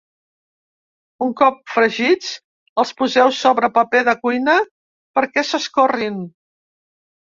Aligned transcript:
Un 1.25 1.35
cop 1.41 1.59
fregits 1.73 2.33
els 2.85 2.95
poseu 3.03 3.37
sobre 3.43 3.71
paper 3.79 4.05
de 4.11 4.19
cuina 4.25 4.59
perquè 5.21 5.49
s’escorrin. 5.55 6.23